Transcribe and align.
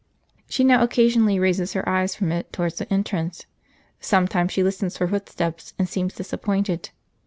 She 0.49 0.63
now 0.63 0.81
occasionally 0.81 1.37
raises 1.37 1.73
her 1.73 1.87
eyes 1.87 2.15
from 2.15 2.31
it 2.31 2.51
towards 2.51 2.79
the 2.79 2.91
entrance; 2.91 3.45
sometimes 3.99 4.51
she 4.51 4.63
listens 4.63 4.97
for 4.97 5.07
footsteps, 5.07 5.75
and 5.77 5.87
seems 5.87 6.15
disap 6.15 6.41
pointed. 6.41 6.89